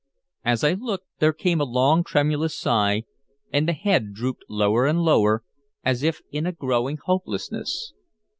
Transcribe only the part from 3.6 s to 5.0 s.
the head drooped lower